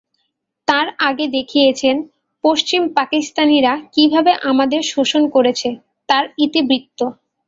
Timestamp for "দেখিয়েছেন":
1.35-1.95